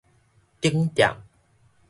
[0.61, 1.15] 頂店